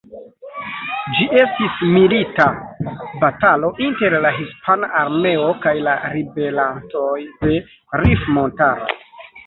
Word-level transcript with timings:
Ĝi 1.17 1.27
estis 1.41 1.83
milita 1.97 2.47
batalo 3.25 3.71
inter 3.89 4.17
la 4.27 4.33
hispana 4.41 4.93
armeo 5.05 5.47
kaj 5.67 5.77
la 5.91 5.97
ribelantoj 6.19 7.17
de 7.47 7.65
Rif-montaro. 8.05 8.95